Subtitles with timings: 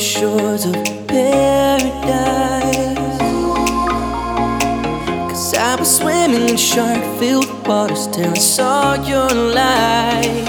[0.00, 0.74] shores of
[1.06, 1.98] paradise.
[5.28, 10.46] Cause I was swimming in shark filled waters till I saw your light.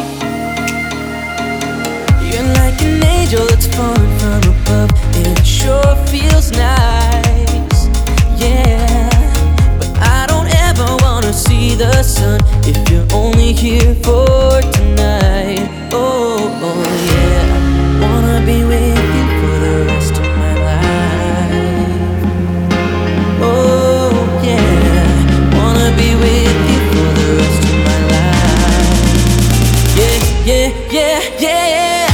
[2.27, 7.79] You're like an angel that's falling from above, it sure feels nice.
[8.41, 9.09] Yeah,
[9.79, 14.20] but I don't ever wanna see the sun if you're only here for
[30.43, 32.07] Yeah, yeah, yeah.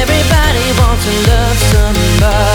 [0.00, 2.49] Everybody wants to love somebody.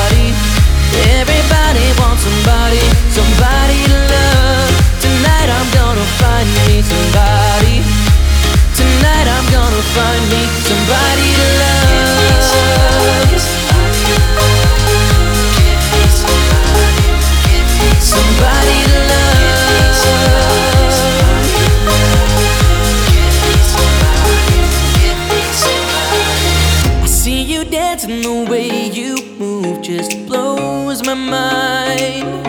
[27.95, 32.45] You dancing the way you move just blows my mind.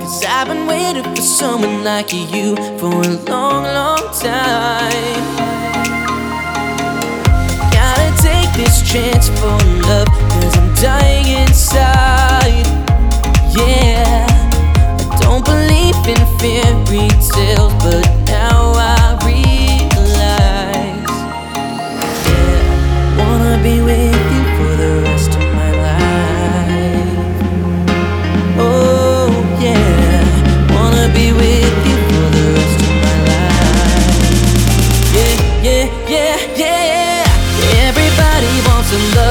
[0.00, 5.24] Cause I've been waiting for someone like you for a long, long time.
[7.70, 9.67] Gotta take this chance for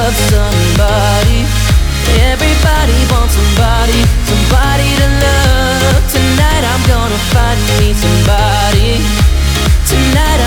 [0.07, 1.39] love somebody.
[2.31, 6.01] Everybody wants somebody, somebody to love.
[6.07, 9.03] Tonight I'm gonna find me somebody.
[9.85, 10.39] Tonight.
[10.39, 10.46] I'm